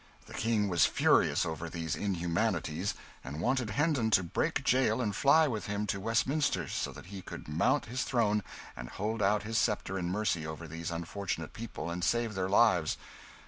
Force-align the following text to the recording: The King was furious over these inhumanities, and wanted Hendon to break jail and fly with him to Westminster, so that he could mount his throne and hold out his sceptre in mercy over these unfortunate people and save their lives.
The 0.25 0.33
King 0.33 0.67
was 0.67 0.87
furious 0.87 1.45
over 1.45 1.69
these 1.69 1.95
inhumanities, 1.95 2.95
and 3.23 3.39
wanted 3.39 3.69
Hendon 3.69 4.09
to 4.17 4.23
break 4.23 4.63
jail 4.63 4.99
and 4.99 5.15
fly 5.15 5.47
with 5.47 5.67
him 5.67 5.85
to 5.85 5.99
Westminster, 5.99 6.67
so 6.67 6.91
that 6.91 7.05
he 7.13 7.21
could 7.21 7.47
mount 7.47 7.85
his 7.85 8.01
throne 8.01 8.41
and 8.75 8.89
hold 8.89 9.21
out 9.21 9.43
his 9.43 9.59
sceptre 9.59 9.99
in 9.99 10.09
mercy 10.09 10.43
over 10.43 10.67
these 10.67 10.89
unfortunate 10.89 11.53
people 11.53 11.91
and 11.91 12.03
save 12.03 12.33
their 12.33 12.49
lives. 12.49 12.97